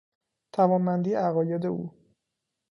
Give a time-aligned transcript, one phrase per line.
[0.53, 1.93] توانمندی عقاید او